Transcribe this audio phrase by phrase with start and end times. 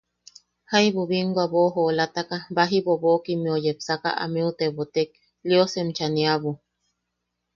[0.69, 6.51] Jaibu binwa boʼojoolataka baji bobokimmeu yepsaka ameu tebotek: –Lios enchaniabu.